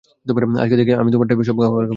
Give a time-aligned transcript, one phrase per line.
[0.61, 1.89] আজকে থেকে, আমি তোমার টাইপের সব খাবার খাবো।